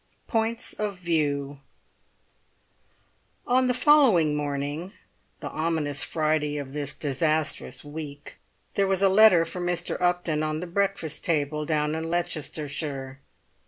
[0.27, 1.59] POINTS OF VIEW
[3.45, 4.93] On the following morning,
[5.41, 8.37] the ominous Friday of this disastrous week,
[8.73, 10.01] there was a letter for Mr.
[10.01, 13.19] Upton on the breakfast table down in Leicestershire.